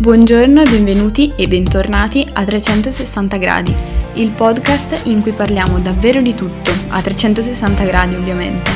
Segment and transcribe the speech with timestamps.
[0.00, 3.76] Buongiorno e benvenuti e bentornati a 360 gradi,
[4.14, 8.70] il podcast in cui parliamo davvero di tutto, a 360 gradi ovviamente.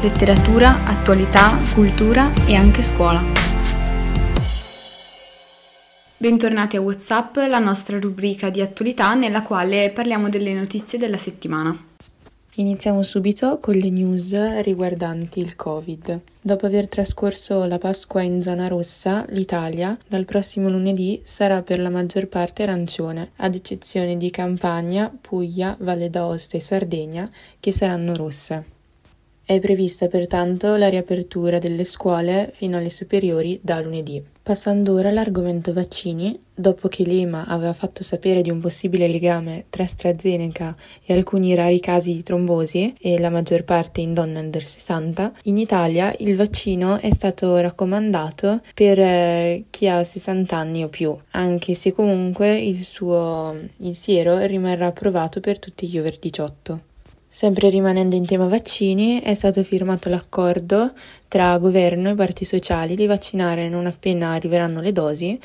[0.00, 3.20] Letteratura, attualità, cultura e anche scuola.
[6.16, 11.89] Bentornati a WhatsApp, la nostra rubrica di attualità nella quale parliamo delle notizie della settimana.
[12.56, 16.20] Iniziamo subito con le news riguardanti il Covid.
[16.40, 21.90] Dopo aver trascorso la Pasqua in zona rossa, l'Italia dal prossimo lunedì sarà per la
[21.90, 27.30] maggior parte arancione, ad eccezione di Campania, Puglia, Valle d'Aosta e Sardegna,
[27.60, 28.64] che saranno rosse.
[29.44, 34.20] È prevista pertanto la riapertura delle scuole fino alle superiori da lunedì.
[34.50, 39.84] Passando ora all'argomento vaccini, dopo che l'EMA aveva fatto sapere di un possibile legame tra
[39.84, 45.34] AstraZeneca e alcuni rari casi di trombosi, e la maggior parte in donne under 60,
[45.44, 51.16] in Italia il vaccino è stato raccomandato per eh, chi ha 60 anni o più,
[51.30, 56.89] anche se comunque il suo il siero rimarrà approvato per tutti gli over 18.
[57.32, 60.90] Sempre rimanendo in tema vaccini, è stato firmato l'accordo
[61.28, 65.38] tra governo e parti sociali di vaccinare non appena arriveranno le dosi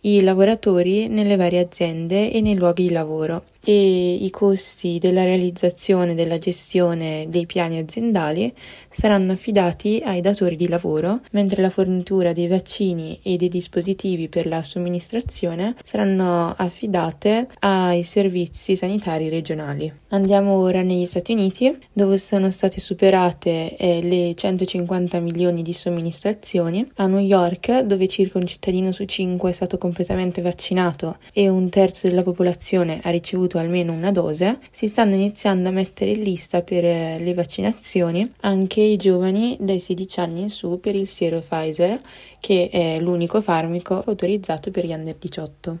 [0.00, 6.12] i lavoratori nelle varie aziende e nei luoghi di lavoro e i costi della realizzazione
[6.12, 8.52] e della gestione dei piani aziendali
[8.88, 14.46] saranno affidati ai datori di lavoro, mentre la fornitura dei vaccini e dei dispositivi per
[14.46, 19.92] la somministrazione saranno affidate ai servizi sanitari regionali.
[20.08, 26.88] Andiamo ora negli Stati Uniti, dove sono state superate eh, le 150 milioni di somministrazioni,
[26.96, 31.68] a New York, dove circa un cittadino su cinque è stato completamente vaccinato e un
[31.68, 36.22] terzo della popolazione ha ricevuto ricevuto almeno una dose, si stanno iniziando a mettere in
[36.22, 41.08] lista per eh, le vaccinazioni anche i giovani dai 16 anni in su per il
[41.08, 42.00] siero Pfizer,
[42.38, 45.78] che è l'unico farmaco autorizzato per gli under 18.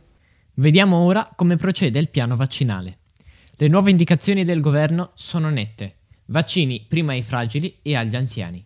[0.54, 2.98] Vediamo ora come procede il piano vaccinale.
[3.56, 5.96] Le nuove indicazioni del governo sono nette.
[6.26, 8.64] Vaccini prima ai fragili e agli anziani.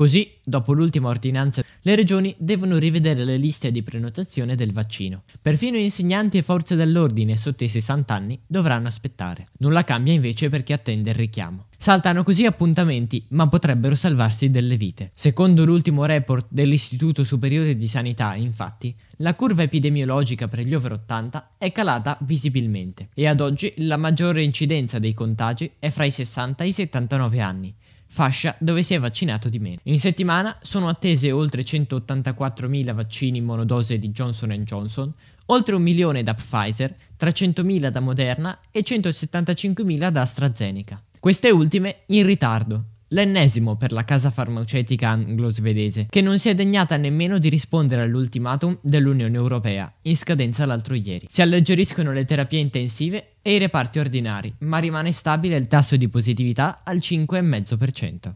[0.00, 5.24] Così, dopo l'ultima ordinanza, le regioni devono rivedere le liste di prenotazione del vaccino.
[5.42, 9.48] Perfino insegnanti e forze dell'ordine sotto i 60 anni dovranno aspettare.
[9.58, 11.66] Nulla cambia invece per chi attende il richiamo.
[11.76, 15.10] Saltano così appuntamenti, ma potrebbero salvarsi delle vite.
[15.12, 21.56] Secondo l'ultimo report dell'Istituto Superiore di Sanità, infatti, la curva epidemiologica per gli over 80
[21.58, 26.64] è calata visibilmente e ad oggi la maggiore incidenza dei contagi è fra i 60
[26.64, 27.74] e i 79 anni,
[28.12, 29.78] fascia dove si è vaccinato di meno.
[29.84, 35.12] In settimana sono attese oltre 184.000 vaccini monodose di Johnson Johnson,
[35.46, 41.02] oltre un milione da Pfizer, 300.000 da Moderna e 175.000 da AstraZeneca.
[41.20, 46.96] Queste ultime in ritardo, l'ennesimo per la casa farmaceutica anglo-svedese, che non si è degnata
[46.96, 51.26] nemmeno di rispondere all'ultimatum dell'Unione Europea, in scadenza l'altro ieri.
[51.28, 56.08] Si alleggeriscono le terapie intensive e i reparti ordinari, ma rimane stabile il tasso di
[56.08, 58.32] positività al 5,5%.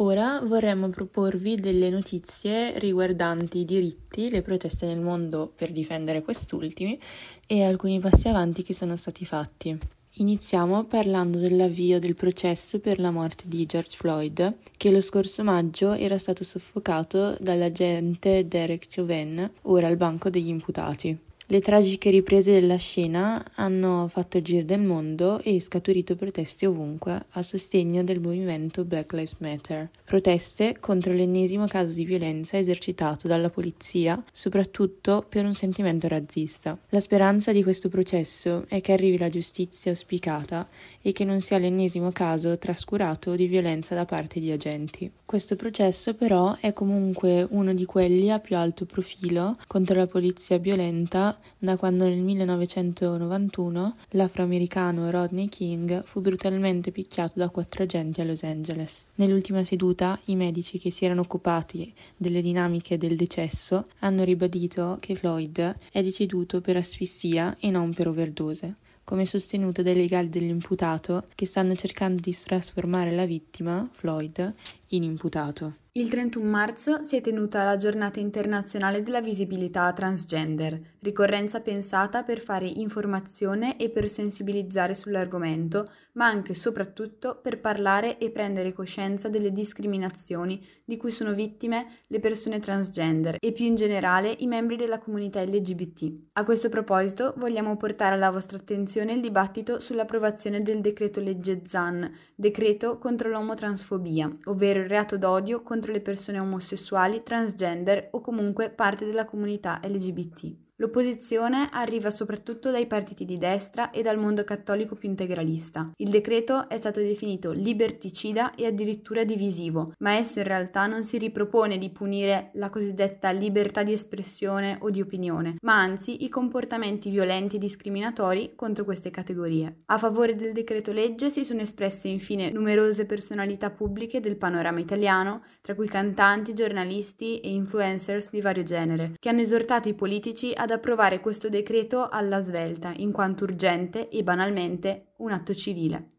[0.00, 7.00] Ora vorremmo proporvi delle notizie riguardanti i diritti, le proteste nel mondo per difendere quest'ultimi
[7.46, 9.76] e alcuni passi avanti che sono stati fatti.
[10.20, 15.92] Iniziamo parlando dell'avvio del processo per la morte di George Floyd, che lo scorso maggio
[15.92, 21.16] era stato soffocato dall'agente Derek Chauvin, ora al banco degli imputati.
[21.50, 27.24] Le tragiche riprese della scena hanno fatto il giro del mondo e scaturito proteste ovunque
[27.26, 29.88] a sostegno del movimento Black Lives Matter.
[30.04, 36.78] Proteste contro l'ennesimo caso di violenza esercitato dalla polizia, soprattutto per un sentimento razzista.
[36.90, 40.66] La speranza di questo processo è che arrivi la giustizia auspicata
[41.00, 45.10] e che non sia l'ennesimo caso trascurato di violenza da parte di agenti.
[45.24, 50.58] Questo processo però è comunque uno di quelli a più alto profilo contro la polizia
[50.58, 58.24] violenta da quando nel 1991 l'afroamericano Rodney King fu brutalmente picchiato da quattro agenti a
[58.24, 59.06] Los Angeles.
[59.16, 65.14] Nell'ultima seduta i medici che si erano occupati delle dinamiche del decesso hanno ribadito che
[65.14, 68.76] Floyd è deceduto per asfissia e non per overdose
[69.08, 74.52] come sostenuto dai legali dell'imputato che stanno cercando di trasformare la vittima, Floyd,
[74.88, 75.76] in imputato.
[75.98, 82.38] Il 31 marzo si è tenuta la giornata internazionale della visibilità transgender, ricorrenza pensata per
[82.40, 89.28] fare informazione e per sensibilizzare sull'argomento, ma anche e soprattutto per parlare e prendere coscienza
[89.28, 94.76] delle discriminazioni di cui sono vittime le persone transgender e più in generale i membri
[94.76, 96.12] della comunità LGBT.
[96.34, 102.08] A questo proposito vogliamo portare alla vostra attenzione il dibattito sull'approvazione del decreto legge ZAN,
[102.36, 109.04] decreto contro l'omotransfobia, ovvero il reato d'odio contro le persone omosessuali, transgender o comunque parte
[109.04, 110.67] della comunità LGBT.
[110.80, 115.90] L'opposizione arriva soprattutto dai partiti di destra e dal mondo cattolico più integralista.
[115.96, 121.18] Il decreto è stato definito liberticida e addirittura divisivo, ma esso in realtà non si
[121.18, 127.10] ripropone di punire la cosiddetta libertà di espressione o di opinione, ma anzi i comportamenti
[127.10, 129.80] violenti e discriminatori contro queste categorie.
[129.86, 135.42] A favore del decreto legge si sono espresse infine numerose personalità pubbliche del panorama italiano,
[135.60, 140.66] tra cui cantanti, giornalisti e influencers di vario genere, che hanno esortato i politici a
[140.68, 146.10] ad approvare questo decreto alla svelta, in quanto urgente e banalmente un atto civile.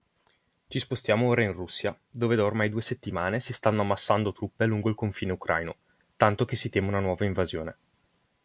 [0.67, 4.89] Ci spostiamo ora in Russia, dove da ormai due settimane si stanno ammassando truppe lungo
[4.89, 5.75] il confine ucraino,
[6.17, 7.77] tanto che si teme una nuova invasione.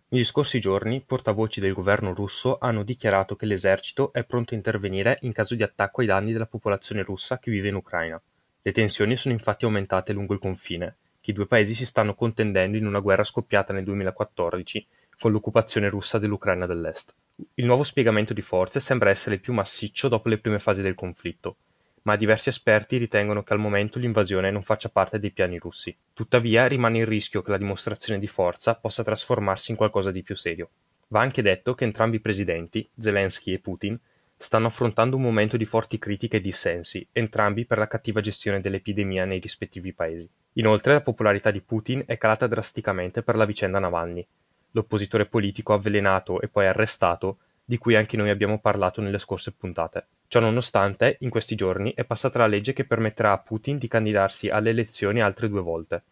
[0.09, 5.17] Negli scorsi giorni, portavoci del governo russo hanno dichiarato che l'esercito è pronto a intervenire
[5.23, 8.21] in caso di attacco ai danni della popolazione russa che vive in Ucraina.
[8.61, 12.77] Le tensioni sono infatti aumentate lungo il confine, che i due paesi si stanno contendendo
[12.77, 14.87] in una guerra scoppiata nel 2014
[15.25, 17.15] con l'occupazione russa dell'Ucraina dell'Est.
[17.55, 20.95] Il nuovo spiegamento di forze sembra essere il più massiccio dopo le prime fasi del
[20.95, 21.57] conflitto,
[22.03, 25.97] ma diversi esperti ritengono che al momento l'invasione non faccia parte dei piani russi.
[26.13, 30.37] Tuttavia rimane il rischio che la dimostrazione di forza possa trasformarsi in qualcosa di più
[30.37, 30.69] serio.
[31.09, 33.99] Va anche detto che entrambi i presidenti, Zelensky e Putin,
[34.37, 39.25] stanno affrontando un momento di forti critiche e dissensi, entrambi per la cattiva gestione dell'epidemia
[39.25, 40.29] nei rispettivi paesi.
[40.57, 44.27] Inoltre la popolarità di Putin è calata drasticamente per la vicenda Navalny,
[44.75, 50.07] l'oppositore politico avvelenato e poi arrestato, di cui anche noi abbiamo parlato nelle scorse puntate.
[50.29, 54.71] Ciononostante, in questi giorni è passata la legge che permetterà a Putin di candidarsi alle
[54.71, 56.03] elezioni altre due volte,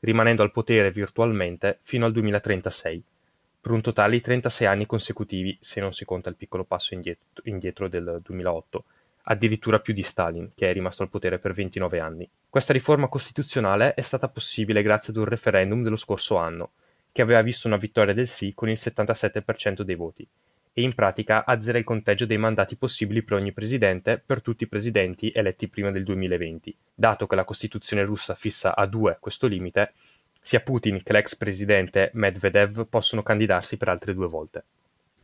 [0.00, 3.02] rimanendo al potere virtualmente fino al 2036,
[3.60, 7.42] per un totale di 36 anni consecutivi, se non si conta il piccolo passo indietro,
[7.44, 8.84] indietro del 2008,
[9.24, 12.28] addirittura più di Stalin, che è rimasto al potere per 29 anni.
[12.48, 16.70] Questa riforma costituzionale è stata possibile grazie ad un referendum dello scorso anno,
[17.12, 20.26] che aveva visto una vittoria del sì con il 77% dei voti,
[20.72, 24.68] e in pratica azzera il conteggio dei mandati possibili per ogni presidente per tutti i
[24.68, 26.74] presidenti eletti prima del 2020.
[26.94, 29.92] Dato che la Costituzione russa fissa a due questo limite,
[30.40, 34.64] sia Putin che l'ex presidente Medvedev possono candidarsi per altre due volte.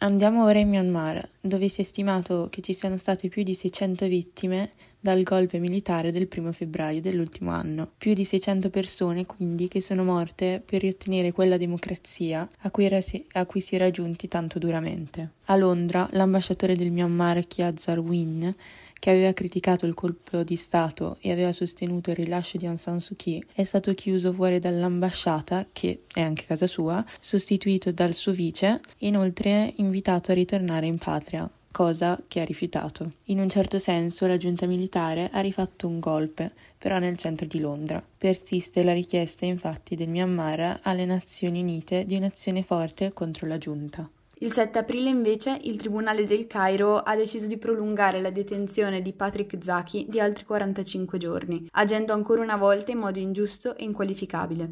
[0.01, 4.07] Andiamo ora in Myanmar, dove si è stimato che ci siano state più di 600
[4.07, 7.91] vittime dal golpe militare del 1 febbraio dell'ultimo anno.
[7.99, 13.27] Più di 600 persone quindi che sono morte per riottenere quella democrazia a cui, si,
[13.33, 15.33] a cui si era giunti tanto duramente.
[15.47, 18.55] A Londra l'ambasciatore del Myanmar Kiazar Win
[18.99, 23.01] che aveva criticato il colpo di Stato e aveva sostenuto il rilascio di Aung San
[23.01, 28.33] Suu Kyi, è stato chiuso fuori dall'ambasciata, che è anche casa sua, sostituito dal suo
[28.33, 33.13] vice, e inoltre invitato a ritornare in patria cosa che ha rifiutato.
[33.27, 37.61] In un certo senso la giunta militare ha rifatto un golpe, però nel centro di
[37.61, 38.05] Londra.
[38.19, 44.09] Persiste la richiesta infatti del Myanmar alle Nazioni Unite di un'azione forte contro la giunta.
[44.41, 49.13] Il 7 aprile invece il Tribunale del Cairo ha deciso di prolungare la detenzione di
[49.13, 54.71] Patrick Zaki di altri 45 giorni, agendo ancora una volta in modo ingiusto e inqualificabile.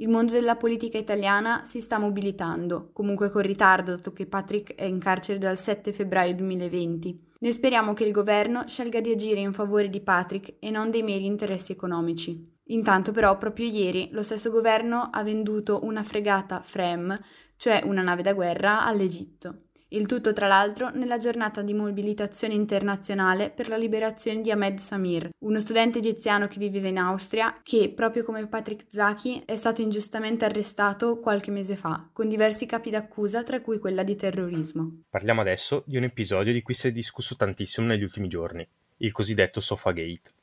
[0.00, 4.84] Il mondo della politica italiana si sta mobilitando, comunque con ritardo, dato che Patrick è
[4.84, 7.26] in carcere dal 7 febbraio 2020.
[7.38, 11.04] Noi speriamo che il governo scelga di agire in favore di Patrick e non dei
[11.04, 12.56] meri interessi economici.
[12.70, 17.18] Intanto però proprio ieri lo stesso governo ha venduto una fregata FREM
[17.58, 19.64] cioè una nave da guerra, all'Egitto.
[19.90, 25.30] Il tutto, tra l'altro, nella giornata di mobilitazione internazionale per la liberazione di Ahmed Samir,
[25.38, 30.44] uno studente egiziano che viveva in Austria, che, proprio come Patrick Zaki, è stato ingiustamente
[30.44, 35.04] arrestato qualche mese fa, con diversi capi d'accusa, tra cui quella di terrorismo.
[35.08, 39.12] Parliamo adesso di un episodio di cui si è discusso tantissimo negli ultimi giorni, il
[39.12, 40.36] cosiddetto Sofagate.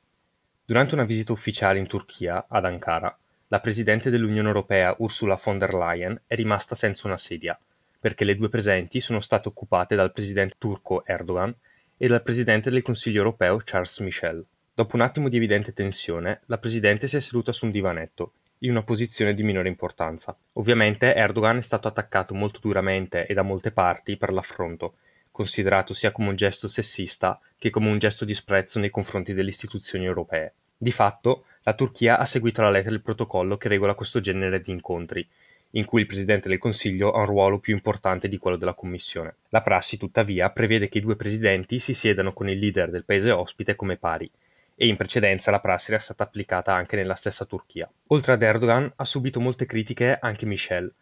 [0.64, 3.16] Durante una visita ufficiale in Turchia, ad Ankara,
[3.48, 7.58] la presidente dell'Unione Europea Ursula von der Leyen è rimasta senza una sedia,
[8.00, 11.54] perché le due presenti sono state occupate dal presidente turco Erdogan
[11.96, 14.44] e dal presidente del Consiglio europeo Charles Michel.
[14.74, 18.70] Dopo un attimo di evidente tensione, la presidente si è seduta su un divanetto, in
[18.70, 20.36] una posizione di minore importanza.
[20.54, 24.96] Ovviamente Erdogan è stato attaccato molto duramente e da molte parti per l'affronto,
[25.30, 29.50] considerato sia come un gesto sessista che come un gesto di sprezzo nei confronti delle
[29.50, 30.54] istituzioni europee.
[30.78, 34.70] Di fatto, la Turchia ha seguito alla lettera il protocollo che regola questo genere di
[34.70, 35.26] incontri,
[35.70, 39.34] in cui il Presidente del Consiglio ha un ruolo più importante di quello della Commissione.
[39.48, 43.32] La prassi, tuttavia, prevede che i due presidenti si siedano con il leader del paese
[43.32, 44.30] ospite come pari,
[44.76, 47.90] e in precedenza la prassi era stata applicata anche nella stessa Turchia.
[48.06, 50.92] Oltre ad Erdogan ha subito molte critiche anche Michel,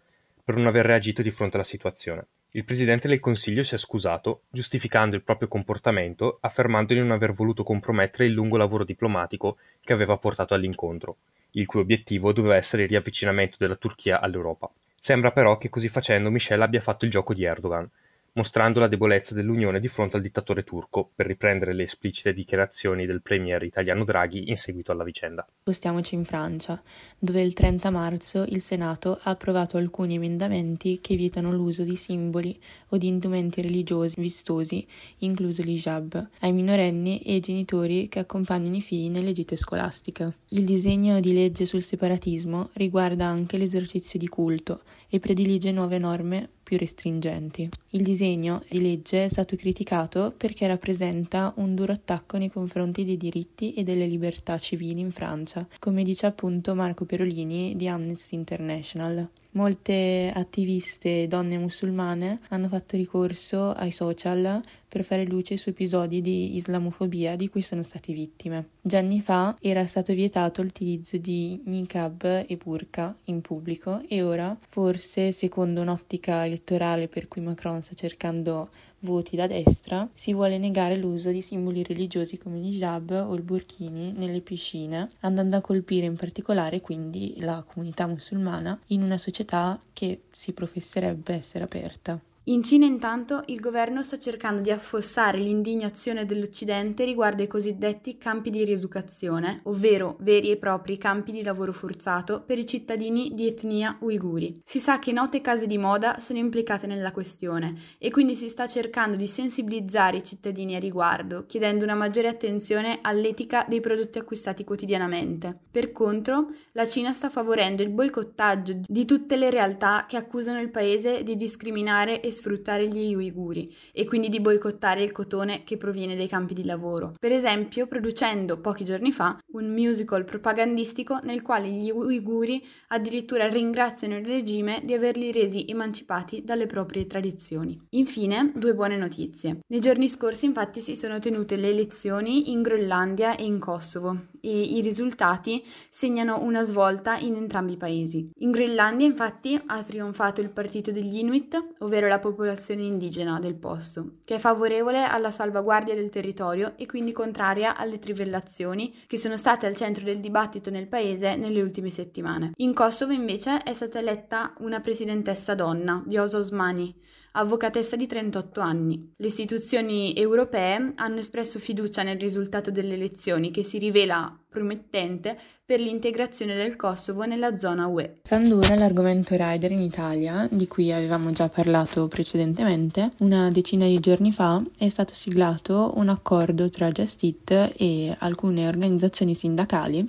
[0.42, 2.24] per non aver reagito di fronte alla situazione.
[2.56, 7.32] Il presidente del Consiglio si è scusato, giustificando il proprio comportamento, affermando di non aver
[7.32, 11.16] voluto compromettere il lungo lavoro diplomatico che aveva portato all'incontro,
[11.52, 14.70] il cui obiettivo doveva essere il riavvicinamento della Turchia all'Europa.
[14.94, 17.90] Sembra però che così facendo Michel abbia fatto il gioco di Erdogan,
[18.34, 23.22] mostrando la debolezza dell'Unione di fronte al dittatore turco, per riprendere le esplicite dichiarazioni del
[23.22, 25.46] premier italiano Draghi in seguito alla vicenda.
[25.60, 26.82] Spostiamoci in Francia,
[27.18, 32.58] dove il 30 marzo il Senato ha approvato alcuni emendamenti che vietano l'uso di simboli
[32.88, 34.84] o di indumenti religiosi vistosi,
[35.18, 40.38] incluso l'hijab, ai minorenni e ai genitori che accompagnano i figli nelle gite scolastiche.
[40.48, 44.82] Il disegno di legge sul separatismo riguarda anche l'esercizio di culto
[45.14, 47.68] e predilige nuove norme più restringenti.
[47.90, 53.16] Il disegno di legge è stato criticato perché rappresenta un duro attacco nei confronti dei
[53.16, 59.28] diritti e delle libertà civili in Francia, come dice appunto Marco Perolini di Amnesty International.
[59.54, 66.56] Molte attiviste donne musulmane hanno fatto ricorso ai social per fare luce su episodi di
[66.56, 68.70] islamofobia di cui sono state vittime.
[68.80, 74.56] Già anni fa era stato vietato l'utilizzo di niqab e burqa in pubblico e ora,
[74.68, 78.70] forse secondo un'ottica elettorale per cui Macron sta cercando
[79.04, 84.12] voti da destra, si vuole negare l'uso di simboli religiosi come l'hijab o il burkini
[84.16, 90.22] nelle piscine, andando a colpire in particolare quindi la comunità musulmana in una società che
[90.32, 92.18] si professerebbe essere aperta.
[92.46, 98.50] In Cina intanto il governo sta cercando di affossare l'indignazione dell'Occidente riguardo ai cosiddetti campi
[98.50, 103.96] di rieducazione, ovvero veri e propri campi di lavoro forzato per i cittadini di etnia
[104.00, 104.60] uiguri.
[104.62, 108.68] Si sa che note case di moda sono implicate nella questione e quindi si sta
[108.68, 114.64] cercando di sensibilizzare i cittadini a riguardo, chiedendo una maggiore attenzione all'etica dei prodotti acquistati
[114.64, 115.60] quotidianamente.
[115.70, 120.68] Per contro, la Cina sta favorendo il boicottaggio di tutte le realtà che accusano il
[120.68, 126.16] paese di discriminare e sfruttare gli uiguri e quindi di boicottare il cotone che proviene
[126.16, 127.14] dai campi di lavoro.
[127.18, 134.18] Per esempio, producendo pochi giorni fa un musical propagandistico nel quale gli uiguri addirittura ringraziano
[134.18, 137.80] il regime di averli resi emancipati dalle proprie tradizioni.
[137.90, 139.60] Infine, due buone notizie.
[139.66, 144.60] Nei giorni scorsi infatti si sono tenute le elezioni in Groenlandia e in Kosovo e
[144.60, 148.30] i risultati segnano una svolta in entrambi i paesi.
[148.40, 154.10] In Groenlandia infatti ha trionfato il partito degli Inuit, ovvero la popolazione indigena del posto,
[154.24, 159.66] che è favorevole alla salvaguardia del territorio e quindi contraria alle trivellazioni che sono state
[159.66, 162.52] al centro del dibattito nel paese nelle ultime settimane.
[162.56, 166.94] In Kosovo invece è stata eletta una presidentessa donna, Vjosa Osmani,
[167.36, 169.12] avvocatessa di 38 anni.
[169.16, 175.80] Le istituzioni europee hanno espresso fiducia nel risultato delle elezioni che si rivela promettente per
[175.80, 178.18] l'integrazione del Kosovo nella zona UE.
[178.22, 183.98] Passando ora all'argomento rider in Italia, di cui avevamo già parlato precedentemente, una decina di
[183.98, 190.08] giorni fa è stato siglato un accordo tra Just Eat e alcune organizzazioni sindacali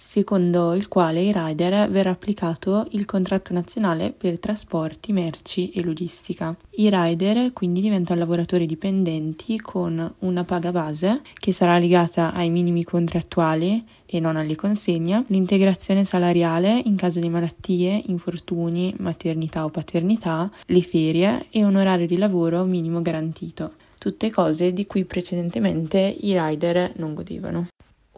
[0.00, 6.56] secondo il quale ai rider verrà applicato il contratto nazionale per trasporti, merci e logistica.
[6.76, 12.84] I rider quindi diventano lavoratori dipendenti con una paga base che sarà legata ai minimi
[12.84, 20.48] contrattuali e non alle consegne, l'integrazione salariale in caso di malattie, infortuni, maternità o paternità,
[20.66, 23.72] le ferie e un orario di lavoro minimo garantito.
[23.98, 27.66] Tutte cose di cui precedentemente i rider non godevano.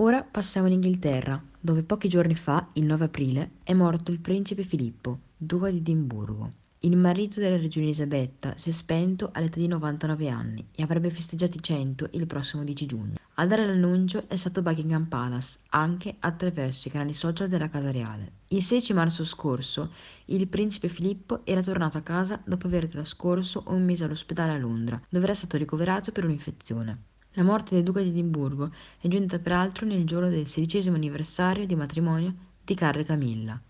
[0.03, 4.63] Ora passiamo in Inghilterra, dove pochi giorni fa, il 9 aprile, è morto il principe
[4.63, 6.53] Filippo, duca di Edimburgo.
[6.79, 11.59] Il marito della regina Elisabetta si è spento all'età di 99 anni e avrebbe festeggiato
[11.59, 13.15] i 100 il prossimo 10 giugno.
[13.35, 18.33] A dare l'annuncio è stato Buckingham Palace, anche attraverso i canali social della Casa Reale.
[18.49, 19.93] Il 16 marzo scorso,
[20.25, 24.99] il principe Filippo era tornato a casa dopo aver trascorso un mese all'ospedale a Londra,
[25.11, 27.09] dove era stato ricoverato per un'infezione.
[27.35, 31.77] La morte del duca di Edimburgo è giunta peraltro nel giorno del sedicesimo anniversario di
[31.77, 32.35] matrimonio
[32.65, 33.61] di Carlo e Camilla.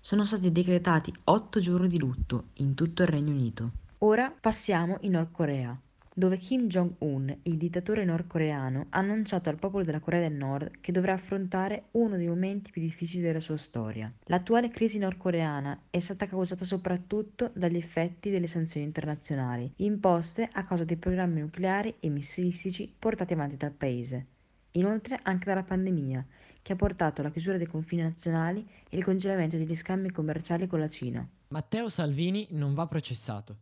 [0.00, 3.70] Sono stati decretati otto giorni di lutto in tutto il Regno Unito.
[3.98, 5.78] Ora passiamo in Nord Corea
[6.18, 10.90] dove Kim Jong-un, il dittatore nordcoreano, ha annunciato al popolo della Corea del Nord che
[10.90, 14.10] dovrà affrontare uno dei momenti più difficili della sua storia.
[14.24, 20.84] L'attuale crisi nordcoreana è stata causata soprattutto dagli effetti delle sanzioni internazionali imposte a causa
[20.84, 24.26] dei programmi nucleari e missilistici portati avanti dal paese.
[24.70, 26.26] Inoltre anche dalla pandemia,
[26.62, 30.78] che ha portato alla chiusura dei confini nazionali e il congelamento degli scambi commerciali con
[30.78, 31.28] la Cina.
[31.48, 33.58] Matteo Salvini non va processato.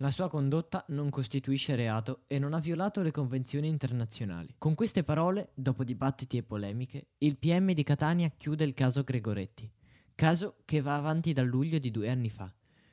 [0.00, 4.54] La sua condotta non costituisce reato e non ha violato le convenzioni internazionali.
[4.56, 9.68] Con queste parole, dopo dibattiti e polemiche, il PM di Catania chiude il caso Gregoretti,
[10.14, 12.48] caso che va avanti dal luglio di due anni fa,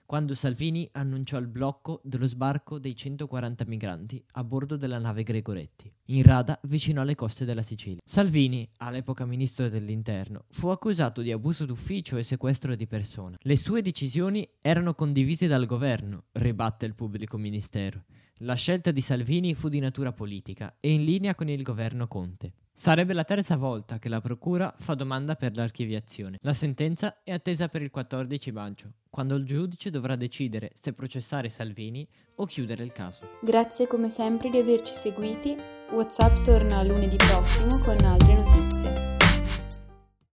[0.05, 5.91] quando Salvini annunciò il blocco dello sbarco dei 140 migranti a bordo della nave Gregoretti,
[6.05, 8.01] in rada vicino alle coste della Sicilia.
[8.05, 13.37] Salvini, all'epoca ministro dell'interno, fu accusato di abuso d'ufficio e sequestro di persona.
[13.39, 18.03] Le sue decisioni erano condivise dal governo, ribatte il pubblico ministero.
[18.39, 22.51] La scelta di Salvini fu di natura politica e in linea con il governo Conte.
[22.73, 26.39] Sarebbe la terza volta che la Procura fa domanda per l'archiviazione.
[26.41, 31.47] La sentenza è attesa per il 14 maggio, quando il giudice dovrà decidere se processare
[31.47, 32.05] Salvini
[32.35, 33.25] o chiudere il caso.
[33.41, 35.55] Grazie come sempre di averci seguiti.
[35.91, 39.04] WhatsApp torna lunedì prossimo con altre notizie.